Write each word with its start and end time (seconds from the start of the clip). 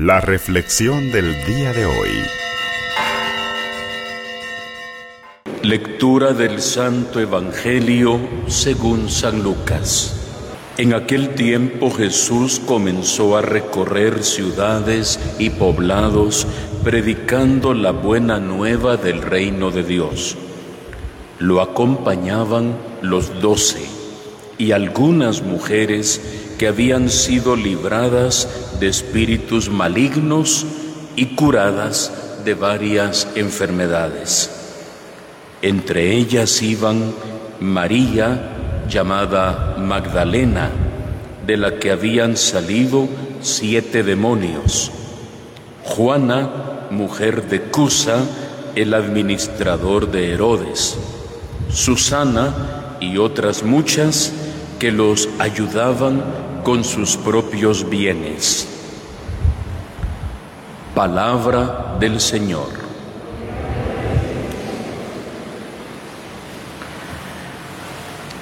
La 0.00 0.20
reflexión 0.20 1.10
del 1.10 1.44
día 1.44 1.72
de 1.72 1.84
hoy. 1.84 2.10
Lectura 5.64 6.34
del 6.34 6.62
Santo 6.62 7.18
Evangelio 7.18 8.20
según 8.46 9.08
San 9.10 9.42
Lucas. 9.42 10.14
En 10.76 10.94
aquel 10.94 11.30
tiempo 11.30 11.90
Jesús 11.90 12.60
comenzó 12.64 13.36
a 13.36 13.42
recorrer 13.42 14.22
ciudades 14.22 15.18
y 15.40 15.50
poblados 15.50 16.46
predicando 16.84 17.74
la 17.74 17.90
buena 17.90 18.38
nueva 18.38 18.98
del 18.98 19.20
reino 19.20 19.72
de 19.72 19.82
Dios. 19.82 20.36
Lo 21.40 21.60
acompañaban 21.60 22.76
los 23.02 23.40
doce 23.40 23.84
y 24.58 24.70
algunas 24.70 25.42
mujeres 25.42 26.20
que 26.56 26.68
habían 26.68 27.08
sido 27.08 27.56
libradas 27.56 28.67
de 28.78 28.88
espíritus 28.88 29.68
malignos 29.68 30.66
y 31.16 31.26
curadas 31.26 32.12
de 32.44 32.54
varias 32.54 33.28
enfermedades. 33.34 34.50
Entre 35.62 36.16
ellas 36.16 36.62
iban 36.62 37.12
María, 37.60 38.84
llamada 38.88 39.76
Magdalena, 39.78 40.70
de 41.46 41.56
la 41.56 41.78
que 41.78 41.90
habían 41.90 42.36
salido 42.36 43.08
siete 43.40 44.02
demonios, 44.02 44.92
Juana, 45.84 46.86
mujer 46.90 47.48
de 47.48 47.62
Cusa, 47.62 48.18
el 48.74 48.94
administrador 48.94 50.10
de 50.10 50.32
Herodes, 50.32 50.96
Susana 51.72 52.96
y 53.00 53.18
otras 53.18 53.62
muchas 53.62 54.32
que 54.78 54.92
los 54.92 55.28
ayudaban 55.38 56.22
con 56.62 56.84
sus 56.84 57.16
propios 57.16 57.88
bienes. 57.88 58.67
Palabra 60.98 61.94
del 62.00 62.20
Señor. 62.20 62.70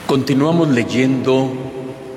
Continuamos 0.06 0.70
leyendo 0.70 1.52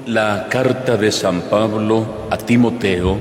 la 0.05 0.47
carta 0.50 0.95
de 0.95 1.11
San 1.11 1.41
Pablo 1.41 2.28
a 2.30 2.38
Timoteo, 2.38 3.17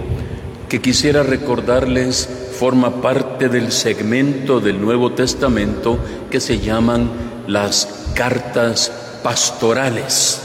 que 0.69 0.81
quisiera 0.81 1.25
recordarles 1.25 2.53
forma 2.57 3.03
parte 3.03 3.49
del 3.49 3.73
segmento 3.73 4.61
del 4.61 4.81
Nuevo 4.81 5.11
Testamento 5.11 5.99
que 6.31 6.39
se 6.39 6.61
llaman 6.61 7.11
las 7.49 8.13
cartas 8.15 8.93
pastorales. 9.25 10.41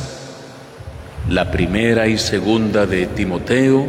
La 1.29 1.51
primera 1.51 2.07
y 2.07 2.17
segunda 2.17 2.87
de 2.87 3.05
Timoteo, 3.05 3.85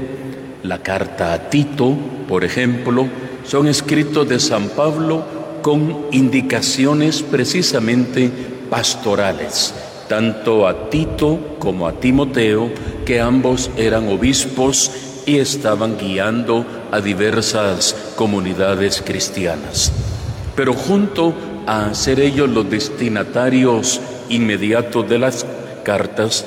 la 0.65 0.81
carta 0.81 1.33
a 1.33 1.48
Tito, 1.48 1.97
por 2.29 2.45
ejemplo, 2.45 3.07
son 3.47 3.69
escritos 3.69 4.29
de 4.29 4.41
San 4.41 4.70
Pablo 4.70 5.25
con 5.62 6.07
indicaciones 6.11 7.23
precisamente 7.23 8.29
pastorales 8.69 9.73
tanto 10.09 10.69
a 10.69 10.91
Tito 10.91 11.57
como 11.59 11.87
a 11.87 11.92
Timoteo, 11.92 12.70
que 13.05 13.20
ambos 13.20 13.70
eran 13.77 14.09
obispos 14.09 14.91
y 15.27 15.39
estaban 15.39 15.97
guiando 15.98 16.65
a 16.91 17.01
diversas 17.01 17.97
comunidades 18.17 19.03
cristianas. 19.05 19.92
Pero 20.55 20.75
junto 20.75 21.35
a 21.67 21.95
ser 21.95 22.20
ellos 22.20 22.48
los 22.48 22.69
destinatarios 22.70 24.01
inmediatos 24.29 25.09
de 25.09 25.19
las 25.19 25.47
cartas, 25.83 26.45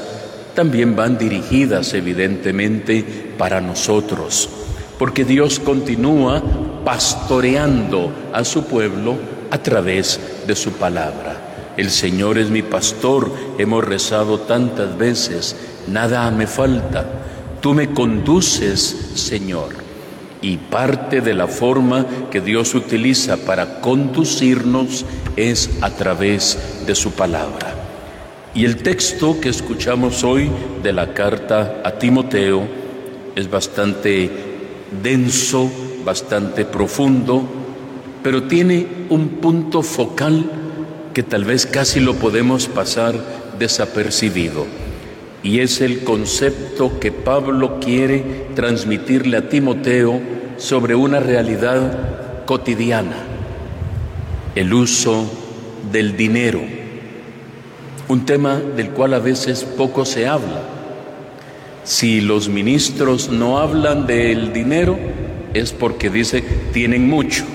también 0.57 0.95
van 0.95 1.19
dirigidas 1.19 1.93
evidentemente 1.93 3.05
para 3.37 3.61
nosotros, 3.61 4.49
porque 4.97 5.23
Dios 5.23 5.59
continúa 5.59 6.41
pastoreando 6.83 8.11
a 8.33 8.43
su 8.43 8.63
pueblo 8.63 9.17
a 9.51 9.59
través 9.59 10.19
de 10.47 10.55
su 10.55 10.71
palabra. 10.71 11.75
El 11.77 11.91
Señor 11.91 12.39
es 12.39 12.49
mi 12.49 12.63
pastor, 12.63 13.31
hemos 13.59 13.83
rezado 13.83 14.39
tantas 14.39 14.97
veces, 14.97 15.55
nada 15.87 16.31
me 16.31 16.47
falta. 16.47 17.05
Tú 17.61 17.75
me 17.75 17.91
conduces, 17.91 19.11
Señor. 19.13 19.75
Y 20.41 20.57
parte 20.57 21.21
de 21.21 21.35
la 21.35 21.45
forma 21.45 22.03
que 22.31 22.41
Dios 22.41 22.73
utiliza 22.73 23.37
para 23.37 23.79
conducirnos 23.79 25.05
es 25.35 25.69
a 25.81 25.91
través 25.91 26.57
de 26.87 26.95
su 26.95 27.11
palabra. 27.11 27.76
Y 28.57 28.65
el 28.65 28.77
texto 28.77 29.39
que 29.39 29.49
escuchamos 29.49 30.23
hoy 30.23 30.49
de 30.81 30.91
la 30.91 31.13
carta 31.13 31.79
a 31.83 31.91
Timoteo 31.99 32.67
es 33.35 33.51
bastante 33.51 34.31
denso, 35.03 35.71
bastante 36.03 36.65
profundo, 36.65 37.43
pero 38.23 38.45
tiene 38.45 38.87
un 39.09 39.27
punto 39.41 39.83
focal 39.83 40.49
que 41.13 41.21
tal 41.21 41.45
vez 41.45 41.67
casi 41.67 41.99
lo 41.99 42.15
podemos 42.15 42.67
pasar 42.67 43.13
desapercibido. 43.59 44.65
Y 45.43 45.59
es 45.59 45.79
el 45.79 46.03
concepto 46.03 46.99
que 46.99 47.11
Pablo 47.11 47.79
quiere 47.79 48.47
transmitirle 48.55 49.37
a 49.37 49.49
Timoteo 49.49 50.19
sobre 50.57 50.95
una 50.95 51.19
realidad 51.19 52.45
cotidiana, 52.45 53.17
el 54.55 54.73
uso 54.73 55.29
del 55.91 56.17
dinero, 56.17 56.86
un 58.07 58.25
tema 58.25 58.59
del 58.59 58.89
cual 58.91 59.13
a 59.13 59.19
veces 59.19 59.63
poco 59.63 60.05
se 60.05 60.27
habla. 60.27 60.61
Si 61.83 62.21
los 62.21 62.49
ministros 62.49 63.29
no 63.29 63.59
hablan 63.59 64.07
del 64.07 64.53
dinero, 64.53 64.97
es 65.53 65.71
porque 65.71 66.09
dice 66.09 66.43
tienen 66.73 67.07
mucho. 67.07 67.45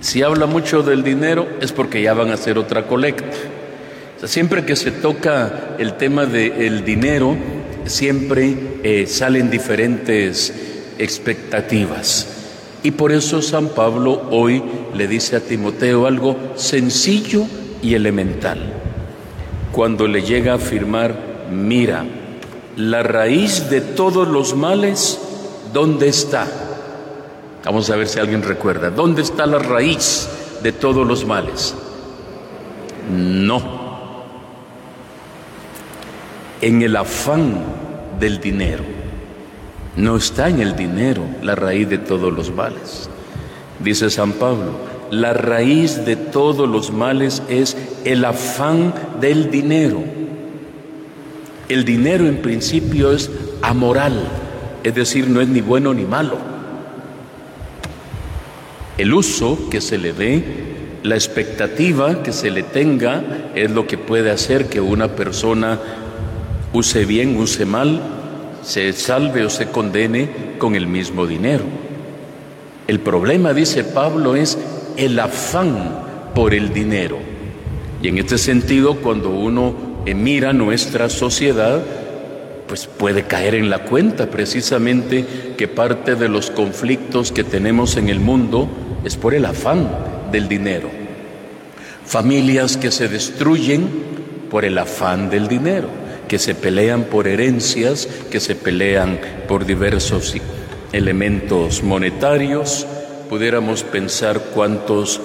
Si 0.00 0.22
habla 0.22 0.46
mucho 0.46 0.82
del 0.82 1.02
dinero 1.04 1.46
es 1.60 1.72
porque 1.72 2.02
ya 2.02 2.14
van 2.14 2.30
a 2.30 2.34
hacer 2.34 2.58
otra 2.58 2.86
colecta. 2.86 3.36
siempre 4.24 4.64
que 4.64 4.76
se 4.76 4.90
toca 4.90 5.76
el 5.78 5.94
tema 5.94 6.26
del 6.26 6.84
dinero, 6.84 7.36
siempre 7.86 8.54
eh, 8.82 9.06
salen 9.06 9.50
diferentes 9.50 10.52
expectativas. 10.98 12.28
Y 12.84 12.92
por 12.92 13.12
eso 13.12 13.42
San 13.42 13.68
Pablo 13.68 14.28
hoy 14.30 14.62
le 14.94 15.06
dice 15.06 15.36
a 15.36 15.40
Timoteo 15.40 16.06
algo 16.06 16.36
sencillo 16.56 17.44
y 17.80 17.94
elemental. 17.94 18.81
Cuando 19.72 20.06
le 20.06 20.22
llega 20.22 20.52
a 20.52 20.56
afirmar, 20.56 21.14
mira, 21.50 22.04
la 22.76 23.02
raíz 23.02 23.70
de 23.70 23.80
todos 23.80 24.28
los 24.28 24.54
males, 24.54 25.18
¿dónde 25.72 26.08
está? 26.08 26.46
Vamos 27.64 27.88
a 27.90 27.96
ver 27.96 28.08
si 28.08 28.18
alguien 28.18 28.42
recuerda. 28.42 28.90
¿Dónde 28.90 29.22
está 29.22 29.46
la 29.46 29.58
raíz 29.58 30.28
de 30.62 30.72
todos 30.72 31.06
los 31.06 31.24
males? 31.24 31.74
No. 33.10 33.80
En 36.60 36.82
el 36.82 36.94
afán 36.96 37.58
del 38.20 38.40
dinero. 38.40 38.84
No 39.96 40.16
está 40.16 40.48
en 40.48 40.60
el 40.60 40.76
dinero 40.76 41.22
la 41.42 41.54
raíz 41.54 41.88
de 41.88 41.98
todos 41.98 42.32
los 42.32 42.50
males. 42.50 43.08
Dice 43.78 44.10
San 44.10 44.32
Pablo, 44.32 44.91
la 45.12 45.34
raíz 45.34 46.06
de 46.06 46.16
todos 46.16 46.66
los 46.66 46.90
males 46.90 47.42
es 47.50 47.76
el 48.06 48.24
afán 48.24 48.94
del 49.20 49.50
dinero. 49.50 50.02
El 51.68 51.84
dinero 51.84 52.26
en 52.26 52.38
principio 52.38 53.12
es 53.12 53.30
amoral, 53.60 54.26
es 54.82 54.94
decir, 54.94 55.28
no 55.28 55.42
es 55.42 55.48
ni 55.48 55.60
bueno 55.60 55.92
ni 55.92 56.04
malo. 56.06 56.38
El 58.96 59.12
uso 59.12 59.68
que 59.68 59.82
se 59.82 59.98
le 59.98 60.14
dé, 60.14 60.42
la 61.02 61.14
expectativa 61.14 62.22
que 62.22 62.32
se 62.32 62.50
le 62.50 62.62
tenga 62.62 63.22
es 63.54 63.70
lo 63.70 63.86
que 63.86 63.98
puede 63.98 64.30
hacer 64.30 64.70
que 64.70 64.80
una 64.80 65.08
persona 65.08 65.78
use 66.72 67.04
bien, 67.04 67.36
use 67.36 67.66
mal, 67.66 68.00
se 68.62 68.90
salve 68.94 69.44
o 69.44 69.50
se 69.50 69.66
condene 69.66 70.30
con 70.56 70.74
el 70.74 70.86
mismo 70.86 71.26
dinero. 71.26 71.64
El 72.88 72.98
problema, 73.00 73.52
dice 73.52 73.84
Pablo, 73.84 74.36
es 74.36 74.58
el 74.96 75.18
afán 75.18 76.30
por 76.34 76.54
el 76.54 76.72
dinero. 76.72 77.18
Y 78.02 78.08
en 78.08 78.18
este 78.18 78.38
sentido, 78.38 78.96
cuando 78.96 79.30
uno 79.30 79.74
mira 80.06 80.52
nuestra 80.52 81.08
sociedad, 81.08 81.80
pues 82.66 82.86
puede 82.86 83.24
caer 83.24 83.54
en 83.54 83.70
la 83.70 83.80
cuenta 83.84 84.30
precisamente 84.30 85.54
que 85.56 85.68
parte 85.68 86.14
de 86.14 86.28
los 86.28 86.50
conflictos 86.50 87.30
que 87.30 87.44
tenemos 87.44 87.96
en 87.96 88.08
el 88.08 88.18
mundo 88.18 88.68
es 89.04 89.16
por 89.16 89.34
el 89.34 89.44
afán 89.44 89.88
del 90.32 90.48
dinero. 90.48 90.88
Familias 92.04 92.76
que 92.76 92.90
se 92.90 93.08
destruyen 93.08 93.88
por 94.50 94.64
el 94.64 94.78
afán 94.78 95.30
del 95.30 95.48
dinero, 95.48 95.88
que 96.28 96.38
se 96.38 96.54
pelean 96.54 97.04
por 97.04 97.28
herencias, 97.28 98.08
que 98.30 98.40
se 98.40 98.54
pelean 98.54 99.20
por 99.46 99.64
diversos 99.64 100.34
elementos 100.92 101.82
monetarios. 101.82 102.86
Pudiéramos 103.32 103.82
pensar 103.82 104.50
cuántos 104.52 105.18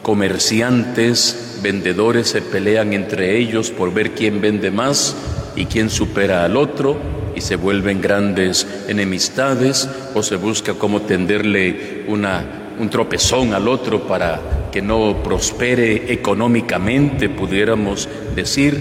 comerciantes, 0.00 1.58
vendedores 1.62 2.28
se 2.28 2.40
pelean 2.40 2.94
entre 2.94 3.36
ellos 3.36 3.70
por 3.70 3.92
ver 3.92 4.12
quién 4.12 4.40
vende 4.40 4.70
más 4.70 5.14
y 5.54 5.66
quién 5.66 5.90
supera 5.90 6.46
al 6.46 6.56
otro 6.56 6.96
y 7.34 7.42
se 7.42 7.56
vuelven 7.56 8.00
grandes 8.00 8.66
enemistades 8.88 9.86
o 10.14 10.22
se 10.22 10.36
busca 10.36 10.72
cómo 10.78 11.02
tenderle 11.02 12.04
una, 12.08 12.72
un 12.80 12.88
tropezón 12.88 13.52
al 13.52 13.68
otro 13.68 14.08
para 14.08 14.70
que 14.72 14.80
no 14.80 15.22
prospere 15.22 16.10
económicamente, 16.14 17.28
pudiéramos 17.28 18.08
decir. 18.34 18.80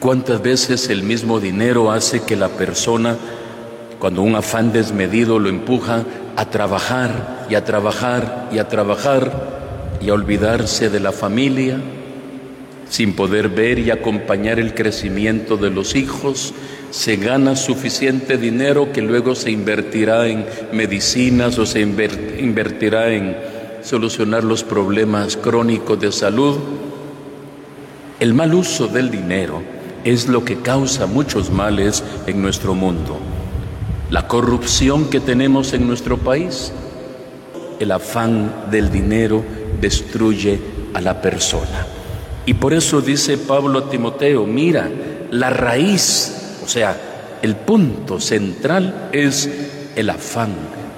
¿Cuántas 0.00 0.40
veces 0.40 0.88
el 0.88 1.02
mismo 1.02 1.38
dinero 1.38 1.92
hace 1.92 2.22
que 2.22 2.34
la 2.34 2.48
persona, 2.48 3.18
cuando 3.98 4.22
un 4.22 4.36
afán 4.36 4.72
desmedido 4.72 5.38
lo 5.38 5.50
empuja 5.50 6.06
a 6.36 6.50
trabajar 6.50 7.46
y 7.48 7.54
a 7.54 7.64
trabajar 7.64 8.48
y 8.52 8.58
a 8.58 8.68
trabajar 8.68 9.54
y 10.00 10.10
a 10.10 10.14
olvidarse 10.14 10.90
de 10.90 11.00
la 11.00 11.12
familia, 11.12 11.78
sin 12.88 13.14
poder 13.14 13.48
ver 13.48 13.78
y 13.78 13.90
acompañar 13.90 14.58
el 14.58 14.74
crecimiento 14.74 15.56
de 15.56 15.70
los 15.70 15.94
hijos, 15.96 16.52
se 16.90 17.16
gana 17.16 17.56
suficiente 17.56 18.36
dinero 18.36 18.92
que 18.92 19.02
luego 19.02 19.34
se 19.34 19.50
invertirá 19.50 20.28
en 20.28 20.46
medicinas 20.72 21.58
o 21.58 21.66
se 21.66 21.80
invertirá 21.80 23.12
en 23.12 23.36
solucionar 23.82 24.44
los 24.44 24.62
problemas 24.62 25.36
crónicos 25.36 25.98
de 26.00 26.12
salud. 26.12 26.56
El 28.20 28.34
mal 28.34 28.54
uso 28.54 28.86
del 28.86 29.10
dinero 29.10 29.62
es 30.04 30.28
lo 30.28 30.44
que 30.44 30.60
causa 30.60 31.06
muchos 31.06 31.50
males 31.50 32.04
en 32.26 32.40
nuestro 32.40 32.74
mundo. 32.74 33.18
La 34.14 34.28
corrupción 34.28 35.10
que 35.10 35.18
tenemos 35.18 35.72
en 35.72 35.88
nuestro 35.88 36.18
país, 36.18 36.70
el 37.80 37.90
afán 37.90 38.70
del 38.70 38.88
dinero 38.88 39.44
destruye 39.80 40.60
a 40.94 41.00
la 41.00 41.20
persona. 41.20 41.84
Y 42.46 42.54
por 42.54 42.74
eso 42.74 43.00
dice 43.00 43.38
Pablo 43.38 43.80
a 43.80 43.90
Timoteo, 43.90 44.46
mira, 44.46 44.88
la 45.32 45.50
raíz 45.50 46.60
o 46.64 46.68
sea, 46.68 46.96
el 47.42 47.56
punto 47.56 48.20
central 48.20 49.08
es 49.10 49.50
el 49.96 50.08
afán 50.08 50.52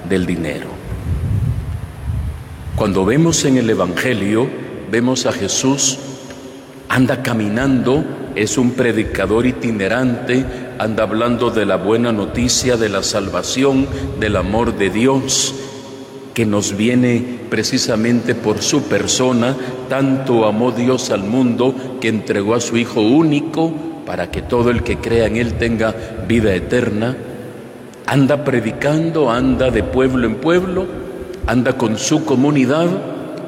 del 0.07 0.27
dinero. 0.27 0.69
Cuando 2.77 3.07
vemos 3.07 3.43
en 3.47 3.57
el 3.57 3.71
Evangelio, 3.71 4.47
vemos 4.91 5.25
a 5.25 5.33
Jesús, 5.33 5.99
anda 6.91 7.23
caminando, 7.23 8.05
es 8.35 8.59
un 8.59 8.73
predicador 8.73 9.47
itinerante, 9.47 10.66
anda 10.78 11.05
hablando 11.05 11.50
de 11.50 11.67
la 11.67 11.76
buena 11.76 12.12
noticia, 12.12 12.76
de 12.76 12.88
la 12.88 13.02
salvación, 13.02 13.87
del 14.20 14.37
amor 14.37 14.76
de 14.76 14.90
Dios, 14.90 15.55
que 16.34 16.44
nos 16.44 16.76
viene 16.76 17.40
precisamente 17.49 18.34
por 18.34 18.61
su 18.61 18.82
persona, 18.82 19.56
tanto 19.88 20.44
amó 20.44 20.73
Dios 20.73 21.11
al 21.11 21.25
mundo 21.25 21.75
que 22.00 22.08
entregó 22.08 22.55
a 22.55 22.61
su 22.61 22.76
Hijo 22.76 23.00
único 23.00 23.73
para 24.05 24.31
que 24.31 24.43
todo 24.43 24.70
el 24.70 24.82
que 24.82 24.99
crea 24.99 25.26
en 25.26 25.37
Él 25.37 25.55
tenga 25.55 25.94
vida 26.28 26.55
eterna, 26.55 27.17
anda 28.06 28.44
predicando, 28.44 29.31
anda 29.31 29.70
de 29.70 29.82
pueblo 29.82 30.26
en 30.26 30.37
pueblo, 30.37 30.87
anda 31.46 31.76
con 31.76 31.99
su 31.99 32.25
comunidad, 32.25 32.88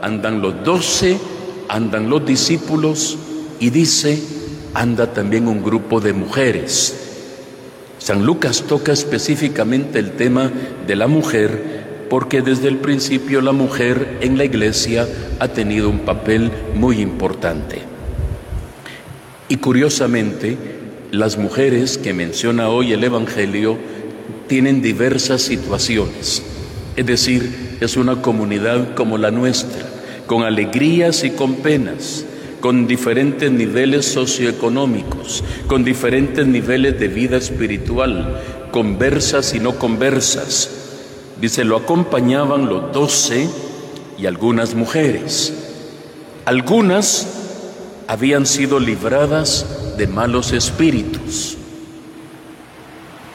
andan 0.02 0.40
los 0.40 0.64
doce, 0.64 1.18
andan 1.68 2.08
los 2.08 2.24
discípulos 2.24 3.18
y 3.60 3.70
dice, 3.70 4.18
anda 4.74 5.12
también 5.12 5.46
un 5.46 5.62
grupo 5.62 6.00
de 6.00 6.12
mujeres. 6.12 7.07
San 7.98 8.24
Lucas 8.24 8.64
toca 8.68 8.92
específicamente 8.92 9.98
el 9.98 10.12
tema 10.12 10.50
de 10.86 10.96
la 10.96 11.06
mujer 11.06 11.78
porque 12.08 12.42
desde 12.42 12.68
el 12.68 12.78
principio 12.78 13.40
la 13.40 13.52
mujer 13.52 14.18
en 14.20 14.38
la 14.38 14.44
iglesia 14.44 15.06
ha 15.40 15.48
tenido 15.48 15.90
un 15.90 16.00
papel 16.00 16.50
muy 16.74 17.00
importante. 17.00 17.82
Y 19.48 19.56
curiosamente, 19.56 20.56
las 21.10 21.38
mujeres 21.38 21.98
que 21.98 22.12
menciona 22.12 22.68
hoy 22.68 22.92
el 22.92 23.04
Evangelio 23.04 23.78
tienen 24.46 24.82
diversas 24.82 25.42
situaciones. 25.42 26.42
Es 26.96 27.06
decir, 27.06 27.78
es 27.80 27.96
una 27.96 28.22
comunidad 28.22 28.94
como 28.94 29.18
la 29.18 29.30
nuestra, 29.30 29.86
con 30.26 30.42
alegrías 30.42 31.24
y 31.24 31.30
con 31.30 31.56
penas, 31.56 32.24
con 32.60 32.86
diferentes 32.86 33.50
niveles 33.50 34.06
socioeconómicos, 34.06 35.44
con 35.66 35.84
diferentes 35.84 36.46
niveles 36.46 36.98
de 36.98 37.08
vida 37.08 37.36
espiritual, 37.36 38.40
conversas 38.70 39.54
y 39.54 39.60
no 39.60 39.78
conversas. 39.78 40.70
Dice, 41.40 41.64
lo 41.64 41.76
acompañaban 41.76 42.68
los 42.68 42.92
doce 42.92 43.48
y 44.18 44.26
algunas 44.26 44.74
mujeres. 44.74 45.52
Algunas 46.44 47.26
habían 48.08 48.46
sido 48.46 48.80
libradas 48.80 49.96
de 49.96 50.06
malos 50.06 50.52
espíritus 50.52 51.56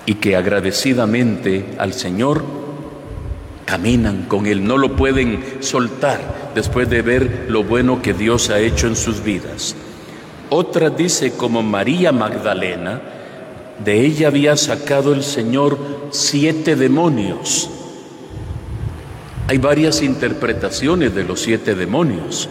y 0.06 0.16
que 0.16 0.36
agradecidamente 0.36 1.76
al 1.78 1.94
Señor 1.94 2.63
caminan 3.66 4.24
con 4.24 4.46
Él, 4.46 4.66
no 4.66 4.78
lo 4.78 4.96
pueden 4.96 5.44
soltar 5.62 6.52
después 6.56 6.90
de 6.90 7.02
ver 7.02 7.46
lo 7.50 7.64
bueno 7.64 8.02
que 8.02 8.14
Dios 8.14 8.50
ha 8.50 8.60
hecho 8.60 8.88
en 8.88 8.96
sus 8.96 9.24
vidas. 9.24 9.76
Otra 10.50 10.90
dice 10.90 11.34
como 11.34 11.64
María 11.64 12.12
Magdalena, 12.12 13.02
de 13.84 14.06
ella 14.06 14.28
había 14.28 14.56
sacado 14.56 15.14
el 15.14 15.24
Señor 15.24 15.78
siete 16.12 16.76
demonios. 16.76 17.70
Hay 19.48 19.58
varias 19.58 20.02
interpretaciones 20.02 21.16
de 21.16 21.24
los 21.24 21.42
siete 21.42 21.76
demonios. 21.76 22.50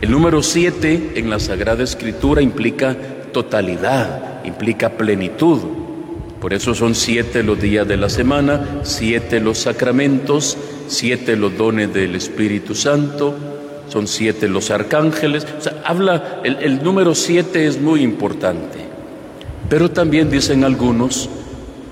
El 0.00 0.10
número 0.10 0.42
siete 0.42 1.12
en 1.16 1.30
la 1.30 1.40
Sagrada 1.40 1.82
Escritura 1.82 2.42
implica 2.42 2.96
totalidad, 3.32 4.44
implica 4.44 4.90
plenitud. 4.90 5.60
Por 6.46 6.54
eso 6.54 6.76
son 6.76 6.94
siete 6.94 7.42
los 7.42 7.60
días 7.60 7.88
de 7.88 7.96
la 7.96 8.08
semana, 8.08 8.78
siete 8.84 9.40
los 9.40 9.58
sacramentos, 9.58 10.56
siete 10.86 11.34
los 11.34 11.58
dones 11.58 11.92
del 11.92 12.14
Espíritu 12.14 12.76
Santo, 12.76 13.34
son 13.88 14.06
siete 14.06 14.46
los 14.46 14.70
arcángeles. 14.70 15.44
O 15.58 15.60
sea, 15.60 15.82
habla, 15.84 16.40
el, 16.44 16.58
el 16.58 16.84
número 16.84 17.16
siete 17.16 17.66
es 17.66 17.80
muy 17.80 18.00
importante. 18.00 18.78
Pero 19.68 19.90
también 19.90 20.30
dicen 20.30 20.62
algunos, 20.62 21.28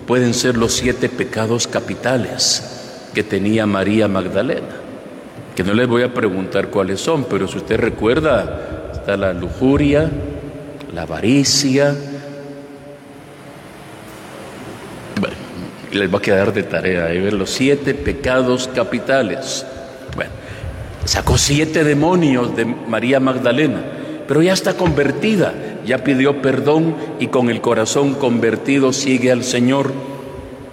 pueden 0.06 0.32
ser 0.32 0.56
los 0.56 0.72
siete 0.72 1.08
pecados 1.08 1.66
capitales 1.66 3.08
que 3.12 3.24
tenía 3.24 3.66
María 3.66 4.06
Magdalena 4.06 4.82
que 5.56 5.64
no 5.64 5.74
les 5.74 5.88
voy 5.88 6.04
a 6.04 6.14
preguntar 6.14 6.68
cuáles 6.68 7.00
son, 7.00 7.24
pero 7.24 7.48
si 7.48 7.58
usted 7.58 7.76
recuerda, 7.76 8.90
está 8.92 9.16
la 9.16 9.32
lujuria, 9.32 10.08
la 10.94 11.02
avaricia. 11.02 11.96
Les 15.94 16.12
va 16.12 16.18
a 16.18 16.22
quedar 16.22 16.52
de 16.52 16.62
tarea 16.62 17.06
ahí 17.06 17.20
ver 17.20 17.32
los 17.32 17.50
siete 17.50 17.94
pecados 17.94 18.68
capitales. 18.74 19.64
Bueno, 20.14 20.32
sacó 21.04 21.38
siete 21.38 21.84
demonios 21.84 22.56
de 22.56 22.64
María 22.64 23.20
Magdalena, 23.20 23.82
pero 24.26 24.42
ya 24.42 24.52
está 24.52 24.74
convertida, 24.74 25.54
ya 25.86 25.98
pidió 25.98 26.42
perdón 26.42 26.96
y 27.20 27.28
con 27.28 27.50
el 27.50 27.60
corazón 27.60 28.14
convertido 28.14 28.92
sigue 28.92 29.30
al 29.30 29.44
Señor. 29.44 29.92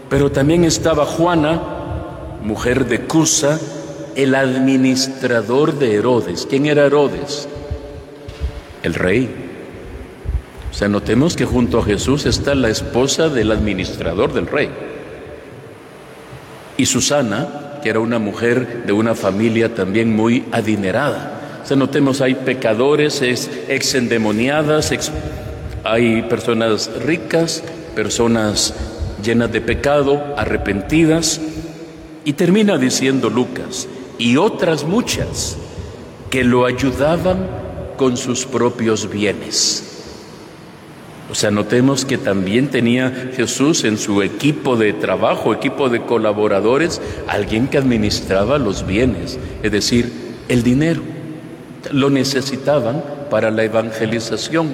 Pero 0.09 0.31
también 0.31 0.63
estaba 0.65 1.05
Juana, 1.05 1.61
mujer 2.43 2.85
de 2.85 3.01
Cusa, 3.01 3.59
el 4.15 4.35
administrador 4.35 5.77
de 5.79 5.95
Herodes. 5.95 6.45
¿Quién 6.49 6.65
era 6.65 6.85
Herodes? 6.85 7.47
El 8.83 8.93
rey. 8.93 9.29
O 10.69 10.73
sea, 10.73 10.87
notemos 10.87 11.35
que 11.35 11.45
junto 11.45 11.79
a 11.79 11.83
Jesús 11.83 12.25
está 12.25 12.55
la 12.55 12.69
esposa 12.69 13.29
del 13.29 13.51
administrador 13.51 14.33
del 14.33 14.47
rey. 14.47 14.69
Y 16.81 16.87
Susana, 16.87 17.77
que 17.83 17.91
era 17.91 17.99
una 17.99 18.17
mujer 18.17 18.85
de 18.87 18.91
una 18.91 19.13
familia 19.13 19.75
también 19.75 20.15
muy 20.15 20.45
adinerada. 20.51 21.59
O 21.63 21.67
sea, 21.67 21.77
notemos, 21.77 22.21
hay 22.21 22.33
pecadores, 22.33 23.21
ex 23.21 23.93
endemoniadas, 23.93 24.91
hay 25.83 26.23
personas 26.23 26.89
ricas, 27.05 27.63
personas 27.93 28.73
llenas 29.23 29.51
de 29.51 29.61
pecado, 29.61 30.33
arrepentidas. 30.35 31.39
Y 32.25 32.33
termina 32.33 32.79
diciendo 32.79 33.29
Lucas, 33.29 33.87
y 34.17 34.37
otras 34.37 34.83
muchas 34.83 35.57
que 36.31 36.43
lo 36.43 36.65
ayudaban 36.65 37.45
con 37.95 38.17
sus 38.17 38.47
propios 38.47 39.07
bienes. 39.07 39.90
O 41.29 41.35
sea, 41.35 41.51
notemos 41.51 42.03
que 42.03 42.17
también 42.17 42.67
tenía 42.67 43.31
Jesús 43.35 43.83
en 43.85 43.97
su 43.97 44.21
equipo 44.21 44.75
de 44.75 44.91
trabajo, 44.91 45.53
equipo 45.53 45.89
de 45.89 46.01
colaboradores, 46.01 47.01
alguien 47.27 47.67
que 47.67 47.77
administraba 47.77 48.57
los 48.57 48.85
bienes, 48.85 49.39
es 49.63 49.71
decir, 49.71 50.11
el 50.49 50.63
dinero. 50.63 51.01
Lo 51.91 52.09
necesitaban 52.09 53.03
para 53.29 53.49
la 53.49 53.63
evangelización. 53.63 54.69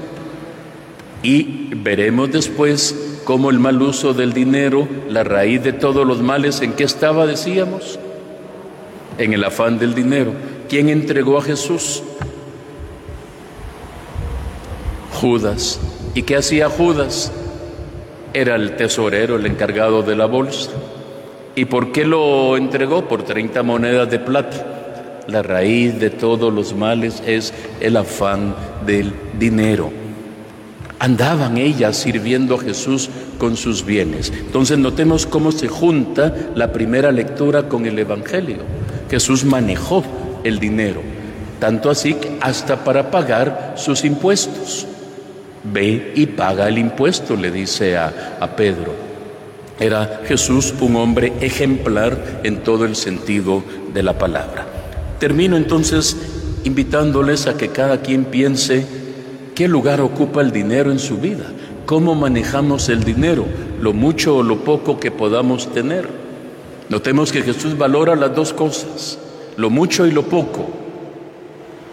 Y 1.22 1.70
veremos 1.76 2.32
después 2.32 2.96
cómo 3.24 3.52
el 3.52 3.60
mal 3.60 3.82
uso 3.82 4.14
del 4.14 4.34
dinero, 4.34 4.88
la 5.10 5.24
raíz 5.24 5.62
de 5.64 5.74
todos 5.74 6.08
los 6.08 6.22
males, 6.22 6.62
¿en 6.62 6.74
qué 6.74 6.84
estaba, 6.86 7.28
decíamos? 7.28 8.00
en 9.18 9.34
el 9.34 9.44
afán 9.44 9.80
del 9.80 9.94
dinero. 9.94 10.34
¿Quién 10.70 10.90
entregó 10.90 11.38
a 11.38 11.42
Jesús? 11.42 12.04
Judas. 15.14 15.80
¿Y 16.18 16.24
qué 16.24 16.36
hacía 16.36 16.68
Judas? 16.68 17.32
Era 18.34 18.56
el 18.56 18.76
tesorero 18.76 19.36
el 19.36 19.46
encargado 19.46 20.02
de 20.02 20.16
la 20.16 20.26
bolsa. 20.26 20.72
¿Y 21.54 21.66
por 21.66 21.92
qué 21.92 22.06
lo 22.06 22.58
entregó? 22.58 23.08
Por 23.08 23.22
30 23.22 23.62
monedas 23.62 24.10
de 24.10 24.18
plata. 24.18 25.24
La 25.28 25.44
raíz 25.44 26.00
de 26.00 26.10
todos 26.10 26.52
los 26.52 26.74
males 26.74 27.22
es 27.28 27.54
el 27.82 27.98
afán 27.98 28.56
del 28.84 29.14
dinero. 29.38 29.92
Andaban 30.98 31.60
ellas 31.60 31.98
sirviendo 31.98 32.56
a 32.56 32.62
Jesús 32.62 33.12
con 33.38 33.56
sus 33.56 33.86
bienes. 33.86 34.34
Entonces 34.36 34.80
notemos 34.80 35.28
cómo 35.28 35.52
se 35.52 35.68
junta 35.68 36.34
la 36.56 36.74
primera 36.74 37.12
lectura 37.12 37.70
con 37.70 37.86
el 37.86 38.00
Evangelio. 38.00 38.58
Jesús 39.08 39.46
manejó 39.46 40.04
el 40.44 40.58
dinero, 40.58 41.00
tanto 41.60 41.92
así 41.92 42.16
que 42.16 42.40
hasta 42.42 42.84
para 42.84 43.12
pagar 43.12 43.76
sus 43.78 44.04
impuestos. 44.04 44.88
Ve 45.64 46.14
y 46.16 46.28
paga 46.28 46.68
el 46.68 46.78
impuesto, 46.78 47.36
le 47.36 47.52
dice 47.52 47.98
a, 47.98 48.38
a 48.40 48.56
Pedro. 48.56 48.94
Era 49.80 50.22
Jesús 50.26 50.74
un 50.80 50.96
hombre 50.96 51.34
ejemplar 51.42 52.42
en 52.44 52.64
todo 52.64 52.86
el 52.86 52.96
sentido 52.96 53.64
de 53.94 54.04
la 54.04 54.18
palabra. 54.18 54.66
Termino 55.20 55.56
entonces 55.56 56.18
invitándoles 56.64 57.48
a 57.48 57.58
que 57.58 57.70
cada 57.70 58.02
quien 58.02 58.26
piense 58.26 58.86
qué 59.56 59.68
lugar 59.68 60.02
ocupa 60.02 60.42
el 60.42 60.52
dinero 60.52 60.92
en 60.92 61.00
su 61.00 61.18
vida, 61.18 61.46
cómo 61.86 62.14
manejamos 62.14 62.90
el 62.90 63.04
dinero, 63.04 63.46
lo 63.82 63.94
mucho 63.94 64.38
o 64.38 64.44
lo 64.44 64.64
poco 64.64 65.00
que 65.00 65.12
podamos 65.12 65.74
tener. 65.74 66.08
Notemos 66.90 67.32
que 67.32 67.42
Jesús 67.42 67.78
valora 67.78 68.16
las 68.16 68.36
dos 68.36 68.54
cosas, 68.54 69.18
lo 69.58 69.70
mucho 69.70 70.06
y 70.06 70.12
lo 70.12 70.24
poco. 70.24 70.70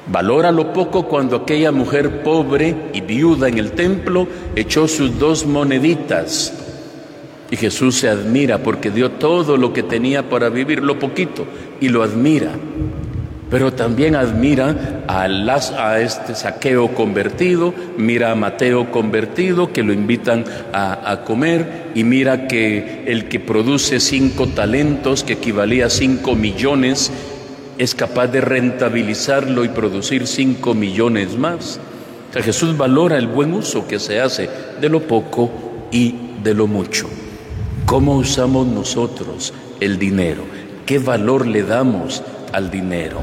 Valora 0.07 0.53
lo 0.53 0.73
poco 0.73 1.07
cuando 1.07 1.37
aquella 1.37 1.73
mujer 1.73 2.23
pobre 2.23 2.91
y 2.93 3.01
viuda 3.01 3.49
en 3.49 3.59
el 3.59 3.73
templo 3.73 4.29
echó 4.55 4.87
sus 4.87 5.19
dos 5.19 5.47
moneditas 5.47 6.53
y 7.51 7.57
Jesús 7.57 7.99
se 7.99 8.09
admira 8.09 8.59
porque 8.59 8.91
dio 8.91 9.13
todo 9.13 9.57
lo 9.57 9.73
que 9.73 9.83
tenía 9.83 10.29
para 10.29 10.49
vivir, 10.49 10.83
lo 10.83 10.99
poquito, 10.99 11.47
y 11.81 11.89
lo 11.89 12.03
admira. 12.03 12.51
Pero 13.51 13.73
también 13.73 14.17
admira 14.17 15.05
a, 15.07 15.23
a 15.23 16.01
este 16.01 16.35
saqueo 16.35 16.95
convertido, 16.95 17.73
mira 17.97 18.33
a 18.33 18.35
Mateo 18.35 18.91
convertido 18.91 19.73
que 19.73 19.85
lo 19.85 19.93
invitan 19.93 20.45
a, 20.73 21.13
a 21.13 21.25
comer 21.25 21.93
y 21.95 22.03
mira 22.03 22.49
que 22.49 23.05
el 23.07 23.29
que 23.29 23.39
produce 23.39 24.01
cinco 24.01 24.49
talentos, 24.49 25.23
que 25.23 25.35
equivalía 25.35 25.87
a 25.87 25.91
cinco 25.91 26.35
millones, 26.35 27.13
es 27.79 27.95
capaz 27.95 28.29
de 28.29 28.41
rentabilizarlo 28.41 29.65
y 29.65 29.69
producir 29.69 30.27
cinco 30.27 30.75
millones 30.75 31.37
más. 31.37 31.81
Jesús 32.33 32.77
valora 32.77 33.17
el 33.17 33.29
buen 33.29 33.55
uso 33.55 33.87
que 33.87 34.01
se 34.01 34.21
hace 34.21 34.49
de 34.81 34.89
lo 34.89 35.07
poco 35.07 35.51
y 35.93 36.15
de 36.43 36.55
lo 36.55 36.67
mucho. 36.67 37.09
¿Cómo 37.87 38.17
usamos 38.17 38.67
nosotros 38.67 39.53
el 39.81 39.99
dinero? 39.99 40.43
¿Qué 40.87 40.99
valor 40.99 41.47
le 41.47 41.63
damos 41.63 42.23
al 42.53 42.71
dinero? 42.71 43.21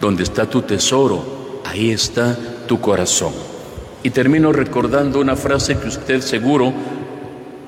Donde 0.00 0.22
está 0.22 0.46
tu 0.46 0.62
tesoro, 0.62 1.60
ahí 1.64 1.90
está 1.90 2.36
tu 2.66 2.80
corazón. 2.80 3.32
Y 4.02 4.10
termino 4.10 4.52
recordando 4.52 5.20
una 5.20 5.36
frase 5.36 5.76
que 5.78 5.88
usted 5.88 6.20
seguro 6.20 6.72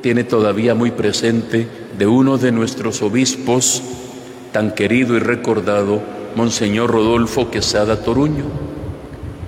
tiene 0.02 0.24
todavía 0.24 0.74
muy 0.74 0.90
presente 0.90 1.66
de 1.96 2.06
uno 2.06 2.38
de 2.38 2.52
nuestros 2.52 3.02
obispos, 3.02 3.82
tan 4.54 4.70
querido 4.70 5.16
y 5.16 5.18
recordado, 5.18 6.00
Monseñor 6.36 6.88
Rodolfo 6.88 7.50
Quesada 7.50 8.04
Toruño, 8.04 8.44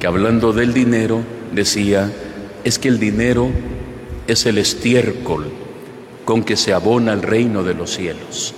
que 0.01 0.09
hablando 0.09 0.53
del 0.53 0.75
dinero 0.75 1.23
decía, 1.53 2.11
es 2.65 2.81
que 2.81 2.89
el 2.89 2.99
dinero 2.99 3.49
es 4.27 4.47
el 4.47 4.59
estiércol 4.59 5.47
con 6.25 6.43
que 6.43 6.57
se 6.57 6.73
abona 6.73 7.13
el 7.13 7.23
reino 7.23 7.63
de 7.63 7.75
los 7.75 7.93
cielos. 7.93 8.53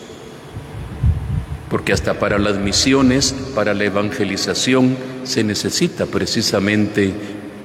Porque 1.69 1.93
hasta 1.93 2.19
para 2.19 2.39
las 2.39 2.57
misiones, 2.57 3.35
para 3.55 3.75
la 3.75 3.85
evangelización, 3.85 4.97
se 5.25 5.45
necesita 5.45 6.07
precisamente 6.07 7.13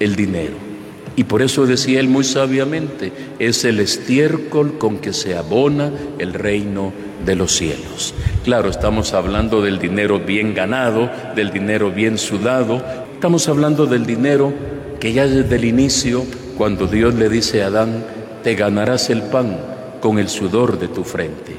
el 0.01 0.17
dinero. 0.17 0.73
Y 1.15 1.25
por 1.25 1.41
eso 1.41 1.65
decía 1.65 2.00
él 2.00 2.08
muy 2.08 2.24
sabiamente, 2.24 3.12
es 3.38 3.65
el 3.65 3.79
estiércol 3.79 4.77
con 4.79 4.98
que 4.98 5.13
se 5.13 5.36
abona 5.36 5.91
el 6.17 6.34
reino 6.34 6.91
de 7.25 7.36
los 7.36 7.55
cielos. 7.55 8.15
Claro, 8.43 8.70
estamos 8.70 9.13
hablando 9.13 9.62
del 9.62 9.79
dinero 9.79 10.20
bien 10.20 10.55
ganado, 10.55 11.10
del 11.36 11.51
dinero 11.51 11.91
bien 11.91 12.17
sudado, 12.17 12.84
estamos 13.13 13.48
hablando 13.48 13.86
del 13.86 14.05
dinero 14.05 14.53
que 15.00 15.13
ya 15.13 15.27
desde 15.27 15.55
el 15.55 15.65
inicio, 15.65 16.25
cuando 16.58 16.88
Dios 16.88 17.13
le 17.13 17.29
dice 17.29 17.62
a 17.62 17.67
Adán, 17.67 18.03
te 18.43 18.55
ganarás 18.55 19.10
el 19.10 19.22
pan, 19.22 19.58
con 20.01 20.17
el 20.17 20.29
sudor 20.29 20.79
de 20.79 20.88
tu 20.88 21.03
frente. 21.03 21.53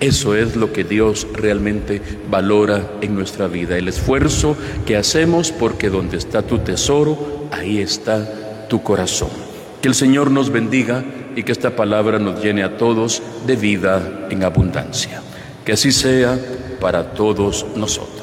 Eso 0.00 0.34
es 0.34 0.56
lo 0.56 0.72
que 0.72 0.84
Dios 0.84 1.26
realmente 1.32 2.00
valora 2.30 2.88
en 3.00 3.14
nuestra 3.14 3.48
vida, 3.48 3.76
el 3.76 3.88
esfuerzo 3.88 4.56
que 4.86 4.96
hacemos 4.96 5.52
porque 5.52 5.90
donde 5.90 6.16
está 6.16 6.42
tu 6.42 6.58
tesoro, 6.58 7.48
ahí 7.50 7.78
está 7.78 8.47
tu 8.68 8.82
corazón. 8.82 9.30
Que 9.82 9.88
el 9.88 9.94
Señor 9.94 10.30
nos 10.30 10.50
bendiga 10.50 11.04
y 11.36 11.42
que 11.42 11.52
esta 11.52 11.76
palabra 11.76 12.18
nos 12.18 12.42
llene 12.42 12.62
a 12.64 12.76
todos 12.76 13.22
de 13.46 13.56
vida 13.56 14.26
en 14.30 14.44
abundancia. 14.44 15.22
Que 15.64 15.72
así 15.72 15.92
sea 15.92 16.38
para 16.80 17.12
todos 17.12 17.66
nosotros. 17.76 18.17